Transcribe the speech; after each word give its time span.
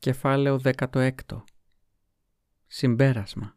Κεφάλαιο 0.00 0.60
16 0.62 1.10
Συμπέρασμα 2.66 3.56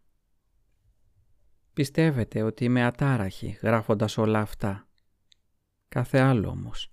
Πιστεύετε 1.74 2.42
ότι 2.42 2.64
είμαι 2.64 2.84
ατάραχη 2.84 3.58
γράφοντας 3.62 4.18
όλα 4.18 4.40
αυτά. 4.40 4.88
Κάθε 5.88 6.20
άλλο 6.20 6.50
όμως. 6.50 6.90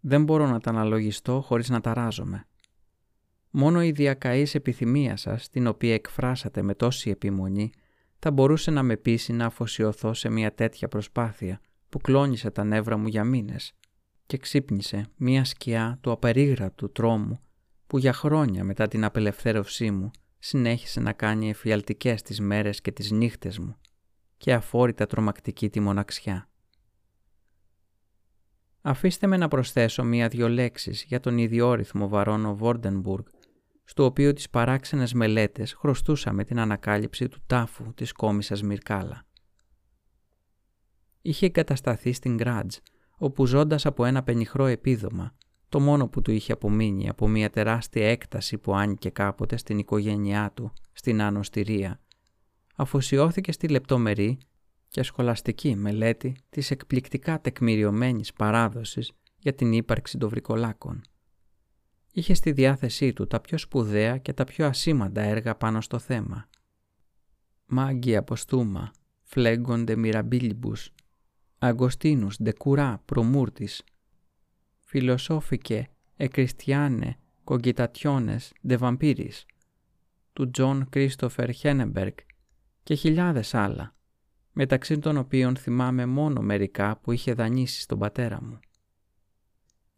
Δεν 0.00 0.24
μπορώ 0.24 0.46
να 0.46 0.60
τα 0.60 0.70
αναλογιστώ 0.70 1.40
χωρίς 1.40 1.68
να 1.68 1.80
ταράζομαι. 1.80 2.46
Μόνο 3.50 3.82
η 3.82 3.90
διακαής 3.90 4.54
επιθυμία 4.54 5.16
σας, 5.16 5.48
την 5.48 5.66
οποία 5.66 5.94
εκφράσατε 5.94 6.62
με 6.62 6.74
τόση 6.74 7.10
επιμονή, 7.10 7.72
θα 8.18 8.30
μπορούσε 8.30 8.70
να 8.70 8.82
με 8.82 8.96
πείσει 8.96 9.32
να 9.32 9.46
αφοσιωθώ 9.46 10.14
σε 10.14 10.28
μια 10.28 10.54
τέτοια 10.54 10.88
προσπάθεια 10.88 11.60
που 11.88 11.98
κλώνησε 11.98 12.50
τα 12.50 12.64
νεύρα 12.64 12.96
μου 12.96 13.06
για 13.06 13.24
μήνες 13.24 13.72
και 14.26 14.36
ξύπνησε 14.36 15.06
μια 15.16 15.44
σκιά 15.44 15.98
του 16.00 16.10
απερίγραπτου 16.10 16.92
τρόμου 16.92 17.40
που 17.92 17.98
για 17.98 18.12
χρόνια 18.12 18.64
μετά 18.64 18.88
την 18.88 19.04
απελευθέρωσή 19.04 19.90
μου 19.90 20.10
συνέχισε 20.38 21.00
να 21.00 21.12
κάνει 21.12 21.48
εφιαλτικές 21.48 22.22
τις 22.22 22.40
μέρες 22.40 22.80
και 22.80 22.92
τις 22.92 23.10
νύχτες 23.10 23.58
μου 23.58 23.76
και 24.36 24.52
αφόρητα 24.52 25.06
τρομακτική 25.06 25.70
τη 25.70 25.80
μοναξιά. 25.80 26.48
Αφήστε 28.80 29.26
με 29.26 29.36
να 29.36 29.48
προσθέσω 29.48 30.04
μία-δυο 30.04 30.48
λέξεις 30.48 31.02
για 31.02 31.20
τον 31.20 31.38
ιδιόρυθμο 31.38 32.08
βαρόνο 32.08 32.56
Βόρντενμπουργκ, 32.56 33.24
στο 33.84 34.04
οποίο 34.04 34.32
τις 34.32 34.50
παράξενες 34.50 35.12
μελέτες 35.12 35.72
χρωστούσαμε 35.72 36.44
την 36.44 36.58
ανακάλυψη 36.58 37.28
του 37.28 37.42
τάφου 37.46 37.94
της 37.94 38.12
κόμισας 38.12 38.62
Μυρκάλα. 38.62 39.26
Είχε 41.22 41.46
εγκατασταθεί 41.46 42.12
στην 42.12 42.34
Γκράτζ, 42.34 42.76
όπου 43.16 43.46
ζώντας 43.46 43.86
από 43.86 44.04
ένα 44.04 44.22
πενιχρό 44.22 44.66
επίδομα, 44.66 45.34
το 45.72 45.80
μόνο 45.80 46.08
που 46.08 46.22
του 46.22 46.30
είχε 46.30 46.52
απομείνει 46.52 47.08
από 47.08 47.28
μια 47.28 47.50
τεράστια 47.50 48.10
έκταση 48.10 48.58
που 48.58 48.74
άνοικε 48.74 49.10
κάποτε 49.10 49.56
στην 49.56 49.78
οικογένειά 49.78 50.52
του, 50.54 50.72
στην 50.92 51.22
Άνω 51.22 51.40
αφοσιώθηκε 52.76 53.52
στη 53.52 53.68
λεπτομερή 53.68 54.38
και 54.88 55.02
σχολαστική 55.02 55.76
μελέτη 55.76 56.36
της 56.50 56.70
εκπληκτικά 56.70 57.40
τεκμηριωμένης 57.40 58.32
παράδοσης 58.32 59.12
για 59.38 59.54
την 59.54 59.72
ύπαρξη 59.72 60.18
των 60.18 60.28
βρικολάκων. 60.28 61.00
Είχε 62.12 62.34
στη 62.34 62.52
διάθεσή 62.52 63.12
του 63.12 63.26
τα 63.26 63.40
πιο 63.40 63.58
σπουδαία 63.58 64.18
και 64.18 64.32
τα 64.32 64.44
πιο 64.44 64.66
ασήμαντα 64.66 65.20
έργα 65.20 65.54
πάνω 65.54 65.80
στο 65.80 65.98
θέμα. 65.98 66.48
Magia 67.66 68.16
Posthuma, 68.16 68.90
Phlegon 69.22 69.80
de 69.80 69.96
Mirabilibus, 69.96 70.92
Augustinus 71.58 72.36
de 72.44 72.50
Cura 72.64 72.94
pro 73.04 73.25
Mortuis, 73.25 73.82
Philosophicae 74.92 75.88
et 76.16 76.31
Christianae 76.31 77.16
Cogitationes 77.44 78.52
de 78.68 78.78
Vampiris, 78.78 79.44
του 80.32 80.50
Τζον 80.50 80.88
Κρίστοφερ 80.88 81.50
Χέρενμπεργκ 81.50 82.12
και 82.82 82.94
χιλιάδες 82.94 83.54
άλλα, 83.54 83.94
μεταξύ 84.52 84.98
των 84.98 85.16
οποίων 85.16 85.56
θυμάμαι 85.56 86.06
μόνο 86.06 86.40
μερικά 86.40 86.96
που 86.96 87.12
είχε 87.12 87.32
δανείσει 87.32 87.80
στον 87.80 87.98
πατέρα 87.98 88.42
μου. 88.42 88.58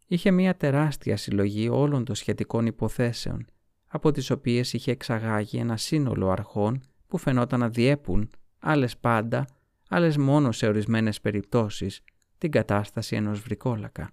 Είχε 0.07 0.31
μία 0.31 0.55
τεράστια 0.55 1.17
συλλογή 1.17 1.69
όλων 1.69 2.05
των 2.05 2.15
σχετικών 2.15 2.65
υποθέσεων, 2.65 3.45
από 3.87 4.11
τις 4.11 4.29
οποίες 4.29 4.73
είχε 4.73 4.91
εξαγάγει 4.91 5.57
ένα 5.57 5.77
σύνολο 5.77 6.29
αρχών 6.29 6.83
που 7.07 7.17
φαινόταν 7.17 7.59
να 7.59 7.69
διέπουν, 7.69 8.29
άλλες 8.59 8.97
πάντα, 8.97 9.47
άλλες 9.89 10.17
μόνο 10.17 10.51
σε 10.51 10.67
ορισμένες 10.67 11.21
περιπτώσεις, 11.21 12.01
την 12.37 12.51
κατάσταση 12.51 13.15
ενός 13.15 13.39
βρικόλακα. 13.39 14.09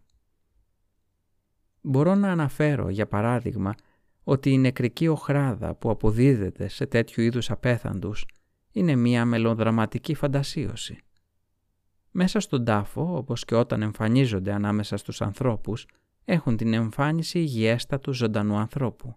Μπορώ 1.83 2.15
να 2.15 2.31
αναφέρω, 2.31 2.89
για 2.89 3.07
παράδειγμα, 3.07 3.75
ότι 4.25 4.51
η 4.51 4.59
νεκρική 4.59 5.09
οχράδα 5.09 5.75
που 5.75 5.91
αποδίδεται 5.91 6.69
σε 6.69 6.87
τέτοιου 6.87 7.23
είδους 7.23 7.51
απέθαντους 7.51 8.25
είναι 8.73 8.97
μία 8.97 9.25
μελοδραματική 9.25 10.15
φαντασίωση. 10.15 10.99
Μέσα 12.11 12.41
στον 12.41 12.65
τάφο, 12.65 13.17
όπως 13.17 13.45
και 13.45 13.55
όταν 13.55 13.83
εμφανίζονται 13.83 14.53
ανάμεσα 14.53 14.97
στους 14.97 15.21
ανθρώπους, 15.23 15.87
έχουν 16.25 16.57
την 16.57 16.73
εμφάνιση 16.73 17.39
υγιέστατου 17.39 18.13
ζωντανού 18.13 18.57
ανθρώπου. 18.57 19.15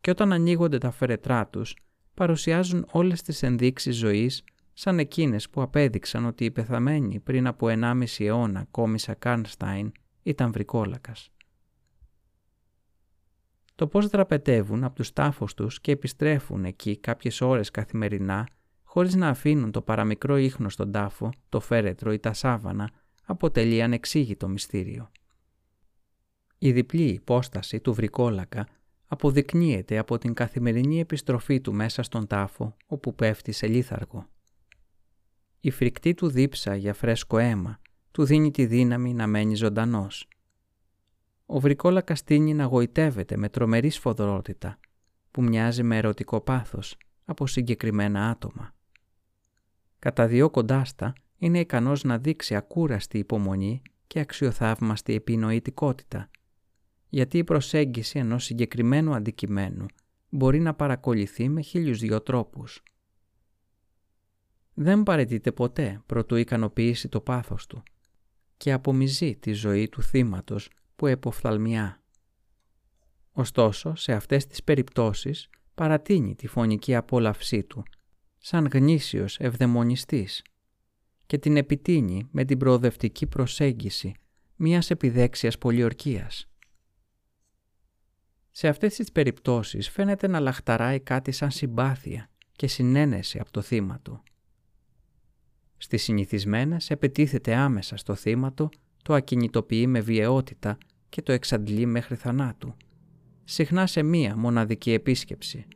Και 0.00 0.10
όταν 0.10 0.32
ανοίγονται 0.32 0.78
τα 0.78 0.90
φερετρά 0.90 1.46
τους, 1.46 1.76
παρουσιάζουν 2.14 2.86
όλες 2.90 3.22
τις 3.22 3.42
ενδείξεις 3.42 3.96
ζωής 3.96 4.44
σαν 4.72 4.98
εκείνες 4.98 5.50
που 5.50 5.62
απέδειξαν 5.62 6.24
ότι 6.26 6.44
η 6.44 6.50
πεθαμένη 6.50 7.20
πριν 7.20 7.46
από 7.46 7.66
1,5 7.68 8.24
αιώνα 8.24 8.66
κόμισα 8.70 9.14
Κάνσταϊν 9.14 9.92
ήταν 10.22 10.52
βρικόλακας. 10.52 11.30
Το 13.74 13.86
πώς 13.86 14.06
δραπετεύουν 14.06 14.84
από 14.84 14.94
τους 14.94 15.12
τάφους 15.12 15.54
τους 15.54 15.80
και 15.80 15.92
επιστρέφουν 15.92 16.64
εκεί 16.64 16.96
κάποιες 16.96 17.40
ώρες 17.40 17.70
καθημερινά 17.70 18.48
χωρίς 18.82 19.14
να 19.14 19.28
αφήνουν 19.28 19.70
το 19.70 19.82
παραμικρό 19.82 20.36
ίχνο 20.36 20.68
στον 20.68 20.92
τάφο, 20.92 21.30
το 21.48 21.60
φέρετρο 21.60 22.12
ή 22.12 22.18
τα 22.18 22.32
σάβανα, 22.32 22.90
αποτελεί 23.24 23.82
ανεξήγητο 23.82 24.48
μυστήριο. 24.48 25.10
Η 26.58 26.72
διπλή 26.72 27.08
υπόσταση 27.08 27.80
του 27.80 27.94
βρικόλακα 27.94 28.68
αποδεικνύεται 29.06 29.98
από 29.98 30.18
την 30.18 30.34
καθημερινή 30.34 31.00
επιστροφή 31.00 31.60
του 31.60 31.74
μέσα 31.74 32.02
στον 32.02 32.26
τάφο 32.26 32.76
όπου 32.86 33.14
πέφτει 33.14 33.52
σε 33.52 33.66
λίθαργο. 33.66 34.26
Η 35.60 35.70
φρικτή 35.70 36.14
του 36.14 36.28
δίψα 36.28 36.74
για 36.74 36.94
φρέσκο 36.94 37.38
αίμα 37.38 37.80
του 38.12 38.24
δίνει 38.24 38.50
τη 38.50 38.66
δύναμη 38.66 39.14
να 39.14 39.26
μένει 39.26 39.54
ζωντανός. 39.54 40.28
Ο 41.46 41.60
βρικόλακας 41.60 42.24
τίνει 42.24 42.54
να 42.54 42.64
γοητεύεται 42.64 43.36
με 43.36 43.48
τρομερή 43.48 43.90
σφοδρότητα 43.90 44.78
που 45.30 45.42
μοιάζει 45.42 45.82
με 45.82 45.96
ερωτικό 45.96 46.40
πάθος 46.40 46.96
από 47.24 47.46
συγκεκριμένα 47.46 48.28
άτομα. 48.28 48.74
Κατά 49.98 50.26
δυο 50.26 50.50
κοντάστα 50.50 51.12
είναι 51.38 51.60
ικανός 51.60 52.04
να 52.04 52.18
δείξει 52.18 52.54
ακούραστη 52.54 53.18
υπομονή 53.18 53.82
και 54.06 54.20
αξιοθαύμαστη 54.20 55.14
επινοητικότητα, 55.14 56.30
γιατί 57.08 57.38
η 57.38 57.44
προσέγγιση 57.44 58.18
ενός 58.18 58.44
συγκεκριμένου 58.44 59.14
αντικειμένου 59.14 59.86
μπορεί 60.28 60.60
να 60.60 60.74
παρακολουθεί 60.74 61.48
με 61.48 61.60
χίλιους 61.60 61.98
δυο 61.98 62.20
τρόπους. 62.20 62.82
Δεν 64.74 65.02
παρετείται 65.02 65.52
ποτέ 65.52 66.02
προτού 66.06 66.36
ικανοποιήσει 66.36 67.08
το 67.08 67.20
πάθος 67.20 67.66
του 67.66 67.82
και 68.60 68.72
απομυζεί 68.72 69.36
τη 69.36 69.52
ζωή 69.52 69.88
του 69.88 70.02
θύματος 70.02 70.70
που 70.96 71.06
εποφθαλμιά. 71.06 72.02
Ωστόσο, 73.32 73.94
σε 73.94 74.12
αυτές 74.12 74.46
τις 74.46 74.64
περιπτώσεις 74.64 75.48
παρατείνει 75.74 76.34
τη 76.34 76.46
φωνική 76.46 76.94
απόλαυσή 76.94 77.62
του, 77.62 77.82
σαν 78.38 78.68
γνήσιος 78.72 79.38
ευδαιμονιστής 79.38 80.42
και 81.26 81.38
την 81.38 81.56
επιτείνει 81.56 82.28
με 82.30 82.44
την 82.44 82.58
προοδευτική 82.58 83.26
προσέγγιση 83.26 84.14
μιας 84.56 84.90
επιδέξιας 84.90 85.58
πολιορκίας. 85.58 86.48
Σε 88.50 88.68
αυτές 88.68 88.94
τις 88.94 89.12
περιπτώσεις 89.12 89.90
φαίνεται 89.90 90.26
να 90.26 90.40
λαχταράει 90.40 91.00
κάτι 91.00 91.32
σαν 91.32 91.50
συμπάθεια 91.50 92.30
και 92.52 92.66
συνένεση 92.66 93.38
από 93.38 93.50
το 93.50 93.60
θύμα 93.60 94.00
του. 94.00 94.22
Στις 95.82 96.02
συνηθισμένες 96.02 96.90
επετίθεται 96.90 97.54
άμεσα 97.54 97.96
στο 97.96 98.14
θύμα 98.14 98.52
του, 98.52 98.68
το 99.02 99.14
ακινητοποιεί 99.14 99.84
με 99.88 100.00
βιαιότητα 100.00 100.78
και 101.08 101.22
το 101.22 101.32
εξαντλεί 101.32 101.86
μέχρι 101.86 102.14
θανάτου, 102.14 102.74
συχνά 103.44 103.86
σε 103.86 104.02
μία 104.02 104.36
μοναδική 104.36 104.92
επίσκεψη. 104.92 105.66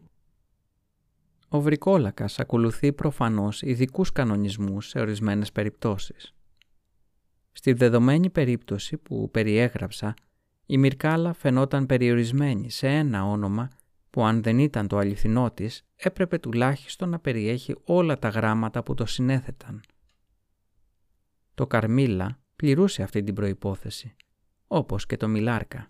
Ο 1.48 1.60
βρικόλακας 1.60 2.38
ακολουθεί 2.38 2.92
προφανώς 2.92 3.62
ειδικούς 3.62 4.12
κανονισμούς 4.12 4.88
σε 4.88 4.98
ορισμένες 4.98 5.52
περιπτώσεις. 5.52 6.34
Στη 7.52 7.72
δεδομένη 7.72 8.30
περίπτωση 8.30 8.96
που 8.96 9.30
περιέγραψα, 9.30 10.14
η 10.66 10.78
Μυρκάλα 10.78 11.32
φαινόταν 11.32 11.86
περιορισμένη 11.86 12.70
σε 12.70 12.88
ένα 12.88 13.24
όνομα 13.24 13.68
που 14.10 14.24
αν 14.24 14.42
δεν 14.42 14.58
ήταν 14.58 14.88
το 14.88 14.98
αληθινό 14.98 15.50
της, 15.50 15.84
έπρεπε 15.96 16.38
τουλάχιστον 16.38 17.08
να 17.08 17.18
περιέχει 17.18 17.74
όλα 17.84 18.18
τα 18.18 18.28
γράμματα 18.28 18.82
που 18.82 18.94
το 18.94 19.06
συνέθεταν. 19.06 19.82
Το 21.54 21.66
Καρμίλα 21.66 22.40
πληρούσε 22.56 23.02
αυτή 23.02 23.22
την 23.22 23.34
προϋπόθεση, 23.34 24.16
όπως 24.66 25.06
και 25.06 25.16
το 25.16 25.28
Μιλάρκα. 25.28 25.84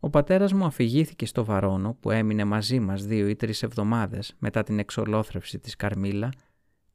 Ο 0.00 0.10
πατέρας 0.10 0.52
μου 0.52 0.64
αφηγήθηκε 0.64 1.26
στο 1.26 1.44
Βαρόνο 1.44 1.94
που 1.94 2.10
έμεινε 2.10 2.44
μαζί 2.44 2.80
μας 2.80 3.04
δύο 3.04 3.28
ή 3.28 3.36
τρεις 3.36 3.62
εβδομάδες 3.62 4.34
μετά 4.38 4.62
την 4.62 4.78
εξολόθρευση 4.78 5.58
της 5.58 5.76
Καρμίλα 5.76 6.32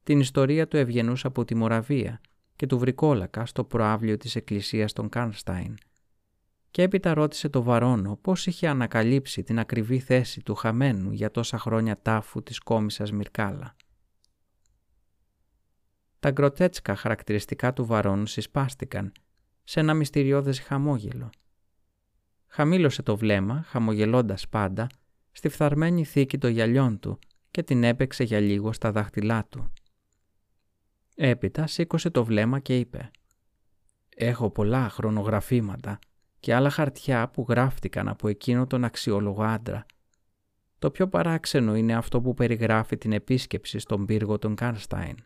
την 0.02 0.20
ιστορία 0.20 0.68
του 0.68 0.76
ευγενούς 0.76 1.24
από 1.24 1.44
τη 1.44 1.54
Μοραβία 1.54 2.20
και 2.56 2.66
του 2.66 2.78
Βρικόλακα 2.78 3.46
στο 3.46 3.64
προάβλιο 3.64 4.16
της 4.16 4.36
εκκλησίας 4.36 4.92
των 4.92 5.08
Κάνσταϊν 5.08 5.76
και 6.74 6.82
έπειτα 6.82 7.14
ρώτησε 7.14 7.48
το 7.48 7.62
Βαρόνο 7.62 8.18
πώς 8.20 8.46
είχε 8.46 8.68
ανακαλύψει 8.68 9.42
την 9.42 9.58
ακριβή 9.58 9.98
θέση 9.98 10.42
του 10.42 10.54
χαμένου 10.54 11.12
για 11.12 11.30
τόσα 11.30 11.58
χρόνια 11.58 12.02
τάφου 12.02 12.42
της 12.42 12.58
κόμισας 12.58 13.12
Μυρκάλα. 13.12 13.76
Τα 16.24 16.30
γκροτέτσκα 16.30 16.94
χαρακτηριστικά 16.94 17.72
του 17.72 17.84
Βαρόνου 17.84 18.26
συσπάστηκαν 18.26 19.12
σε 19.64 19.80
ένα 19.80 19.94
μυστηριώδες 19.94 20.60
χαμόγελο. 20.60 21.30
χαμήλωσε 22.46 23.02
το 23.02 23.16
βλέμμα, 23.16 23.62
χαμογελώντας 23.66 24.48
πάντα, 24.48 24.86
στη 25.32 25.48
φθαρμένη 25.48 26.04
θήκη 26.04 26.38
των 26.38 26.50
γυαλιών 26.50 26.98
του 26.98 27.18
και 27.50 27.62
την 27.62 27.84
έπαιξε 27.84 28.24
για 28.24 28.40
λίγο 28.40 28.72
στα 28.72 28.92
δάχτυλά 28.92 29.46
του. 29.48 29.72
Έπειτα 31.14 31.66
σήκωσε 31.66 32.10
το 32.10 32.24
βλέμμα 32.24 32.58
και 32.58 32.78
είπε 32.78 33.10
«Έχω 34.16 34.50
πολλά 34.50 34.88
χρονογραφήματα 34.88 35.98
και 36.40 36.54
άλλα 36.54 36.70
χαρτιά 36.70 37.28
που 37.28 37.46
γράφτηκαν 37.48 38.08
από 38.08 38.28
εκείνο 38.28 38.66
τον 38.66 38.84
αξιόλογο 38.84 39.42
άντρα. 39.42 39.86
Το 40.78 40.90
πιο 40.90 41.08
παράξενο 41.08 41.76
είναι 41.76 41.94
αυτό 41.94 42.20
που 42.20 42.34
περιγράφει 42.34 42.96
την 42.96 43.12
επίσκεψη 43.12 43.78
στον 43.78 44.06
πύργο 44.06 44.38
των 44.38 44.54
Κάνσταϊν. 44.54 45.16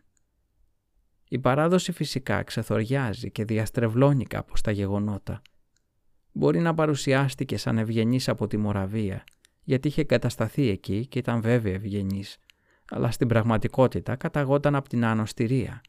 Η 1.31 1.39
παράδοση 1.39 1.91
φυσικά 1.91 2.43
ξεθοριάζει 2.43 3.31
και 3.31 3.45
διαστρεβλώνει 3.45 4.25
κάπως 4.25 4.61
τα 4.61 4.71
γεγονότα. 4.71 5.41
Μπορεί 6.31 6.59
να 6.59 6.73
παρουσιάστηκε 6.73 7.57
σαν 7.57 7.77
ευγενής 7.77 8.29
από 8.29 8.47
τη 8.47 8.57
Μοραβία, 8.57 9.23
γιατί 9.63 9.87
είχε 9.87 10.03
κατασταθεί 10.03 10.67
εκεί 10.69 11.07
και 11.07 11.19
ήταν 11.19 11.41
βέβαια 11.41 11.73
ευγενής, 11.73 12.37
αλλά 12.89 13.11
στην 13.11 13.27
πραγματικότητα 13.27 14.15
καταγόταν 14.15 14.75
από 14.75 14.89
την 14.89 15.05
Άνοστηρία. 15.05 15.81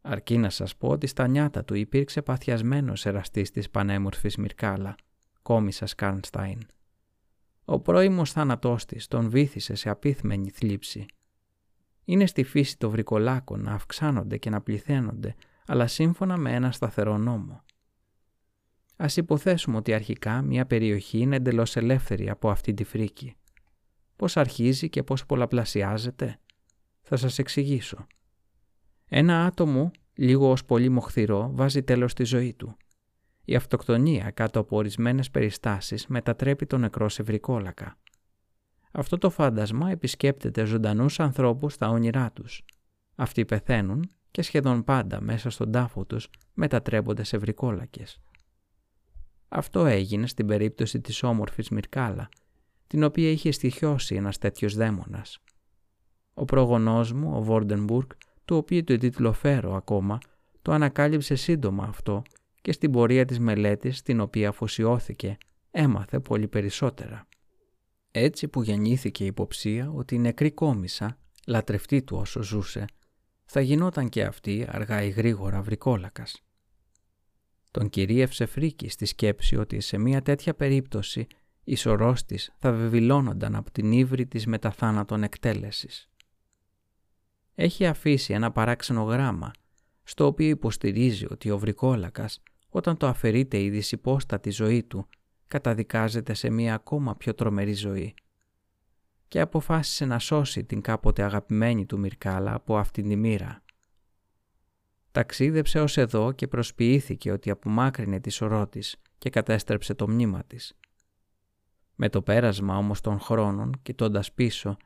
Αρκεί 0.00 0.38
να 0.38 0.50
σας 0.50 0.76
πω 0.76 0.88
ότι 0.88 1.06
στα 1.06 1.26
νιάτα 1.26 1.64
του 1.64 1.74
υπήρξε 1.74 2.22
παθιασμένος 2.22 3.06
εραστής 3.06 3.50
της 3.50 3.70
πανέμορφης 3.70 4.36
Μυρκάλα, 4.36 4.94
κόμισας 5.42 5.90
Σκάρνσταϊν. 5.90 6.66
Ο 7.64 7.80
πρώιμος 7.80 8.32
θάνατός 8.32 8.84
της 8.84 9.06
τον 9.06 9.30
βήθησε 9.30 9.74
σε 9.74 9.90
απίθμενη 9.90 10.50
θλίψη. 10.50 11.06
Είναι 12.08 12.26
στη 12.26 12.42
φύση 12.42 12.78
των 12.78 12.90
βρικολάκων 12.90 13.62
να 13.62 13.72
αυξάνονται 13.72 14.36
και 14.36 14.50
να 14.50 14.60
πληθαίνονται, 14.60 15.34
αλλά 15.66 15.86
σύμφωνα 15.86 16.36
με 16.36 16.54
ένα 16.54 16.72
σταθερό 16.72 17.18
νόμο. 17.18 17.64
Ας 18.96 19.16
υποθέσουμε 19.16 19.76
ότι 19.76 19.94
αρχικά 19.94 20.42
μια 20.42 20.66
περιοχή 20.66 21.18
είναι 21.18 21.36
εντελώς 21.36 21.76
ελεύθερη 21.76 22.28
από 22.28 22.50
αυτή 22.50 22.74
τη 22.74 22.84
φρίκη. 22.84 23.36
Πώς 24.16 24.36
αρχίζει 24.36 24.88
και 24.88 25.02
πώς 25.02 25.26
πολλαπλασιάζεται; 25.26 26.38
Θα 27.02 27.16
σας 27.16 27.38
εξηγήσω. 27.38 28.06
Ένα 29.08 29.44
άτομο, 29.44 29.90
λίγο 30.14 30.50
ως 30.50 30.64
πολύ 30.64 30.88
μοχθηρό, 30.88 31.50
βάζει 31.52 31.82
τέλος 31.82 32.10
στη 32.10 32.24
ζωή 32.24 32.54
του. 32.54 32.76
Η 33.44 33.54
αυτοκτονία 33.54 34.30
κάτω 34.30 34.60
από 34.60 34.76
ορισμένες 34.76 35.30
περιστάσεις 35.30 36.06
μετατρέπει 36.06 36.66
τον 36.66 36.80
νεκρό 36.80 37.08
σε 37.08 37.22
βρικόλακα. 37.22 37.96
Αυτό 38.98 39.18
το 39.18 39.30
φάντασμα 39.30 39.90
επισκέπτεται 39.90 40.64
ζωντανούς 40.64 41.20
ανθρώπους 41.20 41.72
στα 41.72 41.88
όνειρά 41.88 42.32
τους. 42.32 42.64
Αυτοί 43.14 43.44
πεθαίνουν 43.44 44.10
και 44.30 44.42
σχεδόν 44.42 44.84
πάντα 44.84 45.20
μέσα 45.20 45.50
στον 45.50 45.72
τάφο 45.72 46.04
τους 46.04 46.30
μετατρέπονται 46.54 47.24
σε 47.24 47.38
βρικόλακες. 47.38 48.20
Αυτό 49.48 49.86
έγινε 49.86 50.26
στην 50.26 50.46
περίπτωση 50.46 51.00
της 51.00 51.22
όμορφης 51.22 51.68
Μυρκάλα, 51.68 52.28
την 52.86 53.02
οποία 53.02 53.30
είχε 53.30 53.50
στοιχειώσει 53.50 54.14
ένας 54.14 54.38
τέτοιος 54.38 54.74
δαίμονας. 54.74 55.38
Ο 56.34 56.44
προγονός 56.44 57.12
μου, 57.12 57.36
ο 57.36 57.42
Βόρντενμπουργκ, 57.42 58.08
του 58.44 58.56
οποίου 58.56 58.84
το 58.84 58.96
τίτλο 58.96 59.32
φέρω 59.32 59.74
ακόμα, 59.74 60.18
το 60.62 60.72
ανακάλυψε 60.72 61.34
σύντομα 61.34 61.84
αυτό 61.84 62.22
και 62.60 62.72
στην 62.72 62.90
πορεία 62.90 63.24
της 63.24 63.38
μελέτης 63.38 63.98
στην 63.98 64.20
οποία 64.20 64.48
αφοσιώθηκε 64.48 65.36
έμαθε 65.70 66.20
πολύ 66.20 66.48
περισσότερα. 66.48 67.27
Έτσι 68.10 68.48
που 68.48 68.62
γεννήθηκε 68.62 69.24
η 69.24 69.26
υποψία 69.26 69.90
ότι 69.90 70.14
η 70.14 70.18
νεκρή 70.18 70.50
κόμισα, 70.50 71.18
λατρευτή 71.46 72.02
του 72.02 72.16
όσο 72.16 72.42
ζούσε, 72.42 72.84
θα 73.44 73.60
γινόταν 73.60 74.08
και 74.08 74.24
αυτή 74.24 74.66
αργά 74.68 75.02
ή 75.02 75.08
γρήγορα 75.08 75.62
βρικόλακας. 75.62 76.42
Τον 77.70 77.90
κυρίευσε 77.90 78.46
φρίκη 78.46 78.88
στη 78.88 79.06
σκέψη 79.06 79.56
ότι 79.56 79.80
σε 79.80 79.98
μια 79.98 80.22
τέτοια 80.22 80.54
περίπτωση 80.54 81.26
οι 81.64 81.74
σωρός 81.74 82.24
της 82.24 82.52
θα 82.56 82.72
βεβηλώνονταν 82.72 83.54
από 83.54 83.70
την 83.70 83.92
ύβρη 83.92 84.26
της 84.26 84.46
μεταθάνατον 84.46 85.22
εκτέλεσης. 85.22 86.08
Έχει 87.54 87.86
αφήσει 87.86 88.32
ένα 88.32 88.50
παράξενο 88.52 89.02
γράμμα, 89.02 89.50
στο 90.02 90.26
οποίο 90.26 90.48
υποστηρίζει 90.48 91.26
ότι 91.30 91.50
ο 91.50 91.58
βρικόλακας, 91.58 92.42
όταν 92.68 92.96
το 92.96 93.06
αφαιρείται 93.06 93.60
η 93.60 93.70
δυσυπόστατη 93.70 94.50
ζωή 94.50 94.82
του, 94.82 95.08
καταδικάζεται 95.48 96.34
σε 96.34 96.50
μια 96.50 96.74
ακόμα 96.74 97.16
πιο 97.16 97.34
τρομερή 97.34 97.72
ζωή 97.72 98.14
και 99.28 99.40
αποφάσισε 99.40 100.04
να 100.04 100.18
σώσει 100.18 100.64
την 100.64 100.80
κάποτε 100.80 101.22
αγαπημένη 101.22 101.86
του 101.86 101.98
Μυρκάλα 101.98 102.54
από 102.54 102.78
αυτήν 102.78 103.08
τη 103.08 103.16
μοίρα. 103.16 103.62
Ταξίδεψε 105.10 105.80
ως 105.80 105.96
εδώ 105.96 106.32
και 106.32 106.46
προσποιήθηκε 106.48 107.32
ότι 107.32 107.50
απομάκρυνε 107.50 108.20
τη 108.20 108.30
σωρό 108.30 108.66
της 108.66 108.96
και 109.18 109.30
κατέστρεψε 109.30 109.94
το 109.94 110.08
μνήμα 110.08 110.44
της. 110.44 110.76
Με 111.94 112.08
το 112.08 112.22
πέρασμα 112.22 112.76
όμως 112.76 113.00
των 113.00 113.20
χρόνων, 113.20 113.80
κοιτώντας 113.82 114.32
πίσω, 114.32 114.76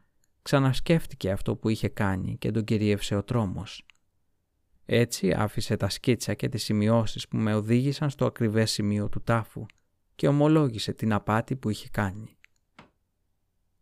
ξανασκέφτηκε 0.42 1.30
αυτό 1.30 1.56
που 1.56 1.68
είχε 1.68 1.88
κάνει 1.88 2.36
και 2.36 2.50
τον 2.50 2.64
κυρίευσε 2.64 3.14
ο 3.14 3.22
τρόμος. 3.22 3.86
Έτσι 4.84 5.32
άφησε 5.32 5.76
τα 5.76 5.88
σκίτσα 5.88 6.34
και 6.34 6.48
τις 6.48 6.64
σημειώσεις 6.64 7.28
που 7.28 7.36
με 7.36 7.54
οδήγησαν 7.54 8.10
στο 8.10 8.26
ακριβές 8.26 8.70
σημείο 8.70 9.08
του 9.08 9.22
τάφου 9.22 9.66
και 10.14 10.28
ομολόγησε 10.28 10.92
την 10.92 11.12
απάτη 11.12 11.56
που 11.56 11.70
είχε 11.70 11.88
κάνει. 11.88 12.36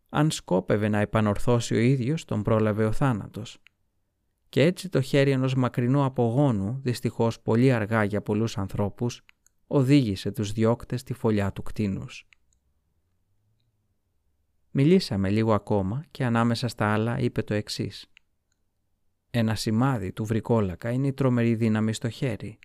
Αν 0.09 0.31
σκόπευε 0.31 0.87
να 0.87 0.99
επανορθώσει 0.99 1.75
ο 1.75 1.79
ίδιος, 1.79 2.25
τον 2.25 2.43
πρόλαβε 2.43 2.85
ο 2.85 2.91
θάνατος 2.91 3.61
και 4.51 4.63
έτσι 4.63 4.89
το 4.89 5.01
χέρι 5.01 5.31
ενός 5.31 5.55
μακρινού 5.55 6.03
απογόνου, 6.03 6.79
δυστυχώς 6.83 7.41
πολύ 7.41 7.71
αργά 7.71 8.03
για 8.03 8.21
πολλούς 8.21 8.57
ανθρώπους, 8.57 9.21
οδήγησε 9.67 10.31
τους 10.31 10.51
διώκτες 10.51 10.99
στη 10.99 11.13
φωλιά 11.13 11.51
του 11.51 11.63
κτίνους. 11.63 12.27
Μιλήσαμε 14.71 15.29
λίγο 15.29 15.53
ακόμα 15.53 16.05
και 16.11 16.25
ανάμεσα 16.25 16.67
στα 16.67 16.93
άλλα 16.93 17.19
είπε 17.19 17.41
το 17.41 17.53
εξής. 17.53 18.11
Ένα 19.29 19.55
σημάδι 19.55 20.11
του 20.11 20.25
βρικόλακα 20.25 20.91
είναι 20.91 21.07
η 21.07 21.13
τρομερή 21.13 21.55
δύναμη 21.55 21.93
στο 21.93 22.09
χέρι. 22.09 22.59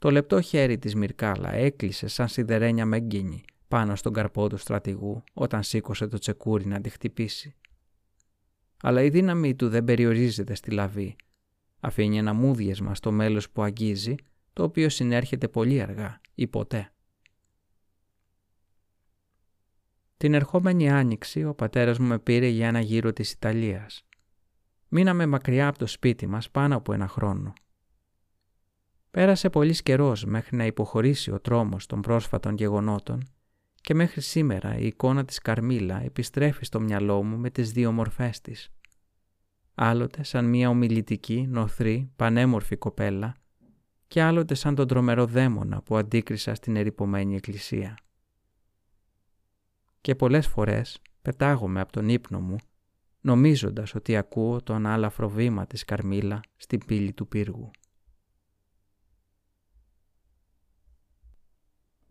Το 0.00 0.10
λεπτό 0.10 0.40
χέρι 0.40 0.78
της 0.78 0.94
Μυρκάλα 0.94 1.52
έκλεισε 1.52 2.06
σαν 2.08 2.28
σιδερένια 2.28 2.86
μεγκίνη 2.86 3.44
πάνω 3.68 3.96
στον 3.96 4.12
καρπό 4.12 4.48
του 4.48 4.56
στρατηγού 4.56 5.22
όταν 5.32 5.62
σήκωσε 5.62 6.06
το 6.06 6.18
τσεκούρι 6.18 6.66
να 6.66 6.80
τη 6.80 6.88
χτυπήσει 6.88 7.54
αλλά 8.82 9.02
η 9.02 9.10
δύναμή 9.10 9.54
του 9.54 9.68
δεν 9.68 9.84
περιορίζεται 9.84 10.54
στη 10.54 10.70
λαβή. 10.70 11.16
Αφήνει 11.80 12.18
ένα 12.18 12.32
μούδιεσμα 12.32 12.94
στο 12.94 13.12
μέλος 13.12 13.50
που 13.50 13.62
αγγίζει, 13.62 14.14
το 14.52 14.62
οποίο 14.62 14.88
συνέρχεται 14.88 15.48
πολύ 15.48 15.80
αργά 15.80 16.20
ή 16.34 16.46
ποτέ. 16.46 16.92
Την 20.16 20.34
ερχόμενη 20.34 20.90
άνοιξη 20.90 21.44
ο 21.44 21.54
πατέρας 21.54 21.98
μου 21.98 22.06
με 22.06 22.18
πήρε 22.18 22.46
για 22.46 22.68
ένα 22.68 22.80
γύρο 22.80 23.12
της 23.12 23.32
Ιταλίας. 23.32 24.04
Μείναμε 24.88 25.26
μακριά 25.26 25.68
από 25.68 25.78
το 25.78 25.86
σπίτι 25.86 26.26
μας 26.26 26.50
πάνω 26.50 26.76
από 26.76 26.92
ένα 26.92 27.08
χρόνο. 27.08 27.52
Πέρασε 29.10 29.50
πολύς 29.50 29.82
καιρός 29.82 30.24
μέχρι 30.24 30.56
να 30.56 30.66
υποχωρήσει 30.66 31.30
ο 31.30 31.40
τρόμος 31.40 31.86
των 31.86 32.00
πρόσφατων 32.00 32.54
γεγονότων 32.54 33.28
και 33.80 33.94
μέχρι 33.94 34.20
σήμερα 34.20 34.78
η 34.78 34.86
εικόνα 34.86 35.24
της 35.24 35.38
Καρμίλα 35.38 36.02
επιστρέφει 36.02 36.64
στο 36.64 36.80
μυαλό 36.80 37.22
μου 37.22 37.36
με 37.36 37.50
τις 37.50 37.72
δύο 37.72 37.92
μορφές 37.92 38.40
της. 38.40 38.70
Άλλοτε 39.74 40.22
σαν 40.22 40.44
μια 40.44 40.68
ομιλητική, 40.68 41.46
νοθρή, 41.48 42.12
πανέμορφη 42.16 42.76
κοπέλα 42.76 43.34
και 44.06 44.22
άλλοτε 44.22 44.54
σαν 44.54 44.74
τον 44.74 44.86
τρομερό 44.86 45.26
δαίμονα 45.26 45.82
που 45.82 45.96
αντίκρισα 45.96 46.54
στην 46.54 46.76
ερυπωμένη 46.76 47.34
εκκλησία. 47.34 47.94
Και 50.00 50.14
πολλές 50.14 50.46
φορές 50.46 51.00
πετάγομαι 51.22 51.80
από 51.80 51.92
τον 51.92 52.08
ύπνο 52.08 52.40
μου 52.40 52.56
νομίζοντας 53.20 53.94
ότι 53.94 54.16
ακούω 54.16 54.62
τον 54.62 54.86
άλαφρο 54.86 55.28
βήμα 55.28 55.66
της 55.66 55.84
Καρμίλα 55.84 56.40
στην 56.56 56.84
πύλη 56.86 57.12
του 57.12 57.28
πύργου. 57.28 57.70